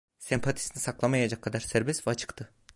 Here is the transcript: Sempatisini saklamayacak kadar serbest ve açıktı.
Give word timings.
Sempatisini 0.27 0.79
saklamayacak 0.79 1.41
kadar 1.41 1.59
serbest 1.59 2.07
ve 2.07 2.11
açıktı. 2.11 2.49